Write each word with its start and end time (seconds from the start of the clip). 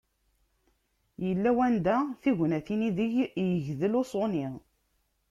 Yella 1.25 1.51
wanda, 1.57 1.95
tignatin 2.21 2.81
i 2.87 2.89
deg 2.97 3.11
yegdel 3.51 3.93
uṣuni. 4.01 4.47